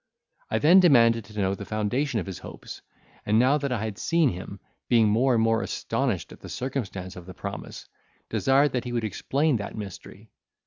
[0.49, 2.81] I then demanded to know the foundation of his hopes;
[3.23, 7.15] and now that I had seen him, being more and more astonished at the circumstance
[7.15, 7.87] of the promise,
[8.27, 10.31] desired that he would explain that mystery.